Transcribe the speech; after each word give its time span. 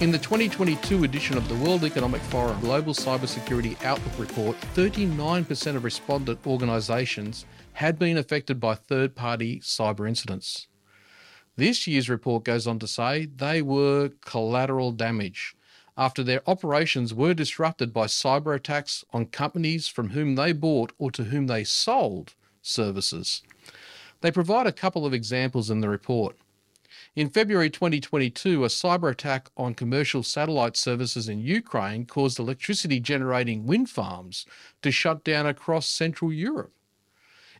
In 0.00 0.10
the 0.10 0.18
2022 0.18 1.04
edition 1.04 1.36
of 1.36 1.48
the 1.48 1.54
World 1.54 1.84
Economic 1.84 2.20
Forum 2.22 2.58
Global 2.60 2.92
Cybersecurity 2.94 3.82
Outlook 3.84 4.18
Report, 4.18 4.56
39% 4.74 5.76
of 5.76 5.84
respondent 5.84 6.40
organisations 6.44 7.46
had 7.74 7.96
been 7.96 8.18
affected 8.18 8.58
by 8.58 8.74
third 8.74 9.14
party 9.14 9.60
cyber 9.60 10.08
incidents. 10.08 10.66
This 11.54 11.86
year's 11.86 12.10
report 12.10 12.42
goes 12.42 12.66
on 12.66 12.80
to 12.80 12.88
say 12.88 13.26
they 13.26 13.62
were 13.62 14.10
collateral 14.24 14.90
damage 14.90 15.54
after 15.96 16.24
their 16.24 16.42
operations 16.50 17.14
were 17.14 17.32
disrupted 17.32 17.92
by 17.92 18.06
cyber 18.06 18.56
attacks 18.56 19.04
on 19.12 19.26
companies 19.26 19.86
from 19.86 20.10
whom 20.10 20.34
they 20.34 20.52
bought 20.52 20.92
or 20.98 21.12
to 21.12 21.24
whom 21.24 21.46
they 21.46 21.62
sold 21.62 22.34
services. 22.62 23.42
They 24.22 24.32
provide 24.32 24.66
a 24.66 24.72
couple 24.72 25.06
of 25.06 25.14
examples 25.14 25.70
in 25.70 25.80
the 25.80 25.88
report. 25.88 26.36
In 27.16 27.28
February 27.28 27.70
2022, 27.70 28.64
a 28.64 28.68
cyber 28.68 29.10
attack 29.10 29.48
on 29.56 29.74
commercial 29.74 30.22
satellite 30.22 30.76
services 30.76 31.28
in 31.28 31.40
Ukraine 31.40 32.06
caused 32.06 32.38
electricity 32.38 33.00
generating 33.00 33.66
wind 33.66 33.90
farms 33.90 34.46
to 34.82 34.90
shut 34.90 35.24
down 35.24 35.46
across 35.46 35.86
Central 35.86 36.32
Europe. 36.32 36.72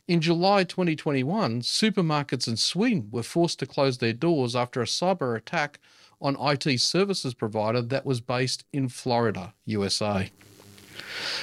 In 0.07 0.21
July 0.21 0.63
2021, 0.63 1.61
supermarkets 1.61 2.47
in 2.47 2.57
Sweden 2.57 3.09
were 3.11 3.23
forced 3.23 3.57
to 3.59 3.65
close 3.65 3.97
their 3.97 4.13
doors 4.13 4.55
after 4.55 4.81
a 4.81 4.85
cyber 4.85 5.35
attack 5.35 5.79
on 6.21 6.37
IT 6.39 6.79
services 6.79 7.33
provider 7.33 7.81
that 7.81 8.05
was 8.05 8.21
based 8.21 8.65
in 8.71 8.87
Florida, 8.87 9.53
USA. 9.65 10.31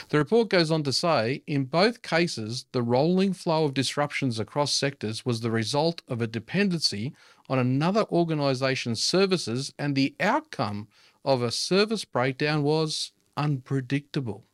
The 0.09 0.19
report 0.19 0.48
goes 0.48 0.70
on 0.70 0.83
to 0.84 0.92
say 0.92 1.42
in 1.47 1.65
both 1.65 2.02
cases, 2.02 2.66
the 2.73 2.83
rolling 2.83 3.33
flow 3.33 3.65
of 3.65 3.74
disruptions 3.74 4.39
across 4.39 4.72
sectors 4.72 5.25
was 5.25 5.41
the 5.41 5.50
result 5.50 6.03
of 6.08 6.20
a 6.20 6.27
dependency 6.27 7.12
on 7.48 7.58
another 7.58 8.05
organisation's 8.11 9.03
services, 9.03 9.73
and 9.78 9.95
the 9.95 10.14
outcome 10.20 10.89
of 11.25 11.42
a 11.42 11.50
service 11.50 12.05
breakdown 12.05 12.62
was 12.62 13.12
unpredictable. 13.36 14.45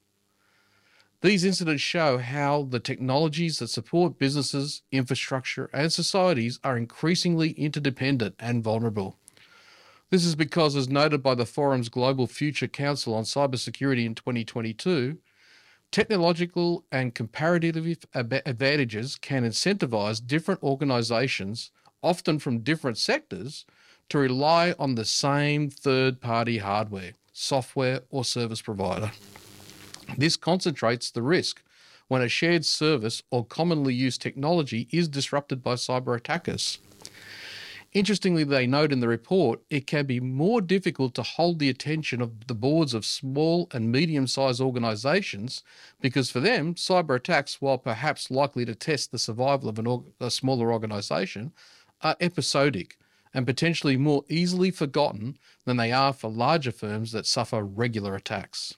These 1.20 1.44
incidents 1.44 1.82
show 1.82 2.19
how 2.19 2.62
the 2.62 2.78
technologies 2.78 3.58
that 3.58 3.69
support 3.69 4.19
businesses, 4.19 4.82
infrastructure, 4.92 5.69
and 5.72 5.92
societies 5.92 6.60
are 6.62 6.76
increasingly 6.76 7.50
interdependent 7.52 8.36
and 8.38 8.62
vulnerable. 8.62 9.16
This 10.10 10.24
is 10.24 10.36
because, 10.36 10.76
as 10.76 10.88
noted 10.88 11.22
by 11.22 11.34
the 11.34 11.44
Forum's 11.44 11.88
Global 11.88 12.28
Future 12.28 12.69
Council 12.69 13.14
on 13.14 13.24
Cybersecurity 13.24 14.06
in 14.06 14.14
2022, 14.14 15.19
technological 15.91 16.84
and 16.92 17.14
comparative 17.14 17.86
advantages 18.14 19.17
can 19.17 19.44
incentivize 19.44 20.27
different 20.27 20.62
organizations, 20.62 21.70
often 22.03 22.39
from 22.39 22.61
different 22.61 22.98
sectors, 22.98 23.64
to 24.09 24.19
rely 24.19 24.75
on 24.78 24.94
the 24.94 25.05
same 25.05 25.69
third 25.69 26.20
party 26.20 26.59
hardware, 26.59 27.12
software, 27.33 28.00
or 28.11 28.25
service 28.25 28.62
provider. 28.62 29.11
This 30.16 30.36
concentrates 30.36 31.11
the 31.11 31.22
risk 31.22 31.62
when 32.09 32.22
a 32.22 32.28
shared 32.28 32.64
service 32.64 33.22
or 33.31 33.44
commonly 33.44 33.92
used 33.92 34.22
technology 34.22 34.89
is 34.91 35.09
disrupted 35.09 35.62
by 35.62 35.75
cyber 35.75 36.16
attackers. 36.16 36.78
Interestingly, 37.98 38.44
they 38.44 38.64
note 38.64 38.92
in 38.92 39.00
the 39.00 39.08
report 39.08 39.60
it 39.70 39.88
can 39.88 40.06
be 40.06 40.20
more 40.20 40.60
difficult 40.60 41.14
to 41.14 41.24
hold 41.24 41.58
the 41.58 41.68
attention 41.68 42.22
of 42.22 42.46
the 42.46 42.54
boards 42.54 42.94
of 42.94 43.04
small 43.04 43.68
and 43.72 43.91
medium 43.91 44.28
sized 44.28 44.60
organisations 44.60 45.64
because 46.00 46.30
for 46.30 46.38
them, 46.38 46.76
cyber 46.76 47.16
attacks, 47.16 47.60
while 47.60 47.76
perhaps 47.76 48.30
likely 48.30 48.64
to 48.64 48.76
test 48.76 49.10
the 49.10 49.19
survival 49.19 49.69
of 49.69 50.04
a 50.20 50.30
smaller 50.30 50.72
organisation, 50.72 51.50
are 52.00 52.14
episodic 52.20 52.96
and 53.34 53.44
potentially 53.44 53.97
more 53.97 54.22
easily 54.28 54.70
forgotten 54.70 55.36
than 55.65 55.76
they 55.76 55.91
are 55.91 56.12
for 56.12 56.30
larger 56.30 56.70
firms 56.70 57.10
that 57.10 57.26
suffer 57.26 57.65
regular 57.65 58.15
attacks. 58.15 58.76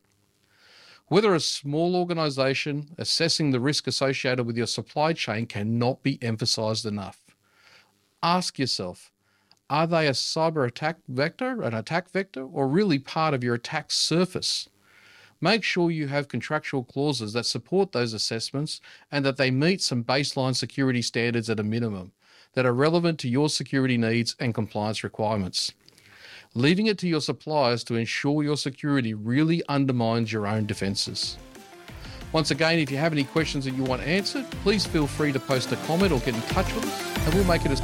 Whether 1.08 1.34
a 1.34 1.40
small 1.40 1.94
organisation 1.94 2.94
assessing 2.96 3.50
the 3.50 3.60
risk 3.60 3.86
associated 3.86 4.44
with 4.44 4.56
your 4.56 4.66
supply 4.66 5.12
chain 5.12 5.44
cannot 5.44 6.02
be 6.02 6.18
emphasised 6.22 6.86
enough 6.86 7.29
ask 8.22 8.58
yourself 8.58 9.10
are 9.70 9.86
they 9.86 10.08
a 10.08 10.10
cyber 10.10 10.66
attack 10.66 10.96
vector, 11.06 11.62
an 11.62 11.74
attack 11.74 12.10
vector, 12.10 12.42
or 12.42 12.66
really 12.66 12.98
part 12.98 13.34
of 13.34 13.44
your 13.44 13.54
attack 13.54 13.92
surface? 13.92 14.68
Make 15.40 15.62
sure 15.62 15.92
you 15.92 16.08
have 16.08 16.26
contractual 16.26 16.82
clauses 16.82 17.32
that 17.34 17.46
support 17.46 17.92
those 17.92 18.12
assessments 18.12 18.80
and 19.12 19.24
that 19.24 19.36
they 19.36 19.52
meet 19.52 19.80
some 19.80 20.02
baseline 20.02 20.56
security 20.56 21.00
standards 21.00 21.48
at 21.48 21.60
a 21.60 21.62
minimum 21.62 22.10
that 22.54 22.66
are 22.66 22.74
relevant 22.74 23.20
to 23.20 23.28
your 23.28 23.48
security 23.48 23.96
needs 23.96 24.34
and 24.40 24.52
compliance 24.52 25.04
requirements. 25.04 25.72
Leaving 26.54 26.86
it 26.86 26.98
to 26.98 27.08
your 27.08 27.20
suppliers 27.20 27.84
to 27.84 27.94
ensure 27.94 28.42
your 28.42 28.56
security 28.56 29.14
really 29.14 29.62
undermines 29.68 30.32
your 30.32 30.48
own 30.48 30.66
defences. 30.66 31.38
Once 32.32 32.50
again, 32.50 32.80
if 32.80 32.90
you 32.90 32.96
have 32.96 33.12
any 33.12 33.24
questions 33.24 33.64
that 33.64 33.74
you 33.74 33.84
want 33.84 34.02
answered, 34.02 34.44
please 34.62 34.84
feel 34.84 35.06
free 35.06 35.32
to 35.32 35.38
post 35.38 35.70
a 35.70 35.76
comment 35.86 36.12
or 36.12 36.18
get 36.20 36.34
in 36.34 36.42
touch 36.42 36.72
with 36.74 36.84
us, 36.84 37.26
and 37.26 37.34
we'll 37.34 37.44
make 37.44 37.64
it 37.64 37.70
as 37.70 37.80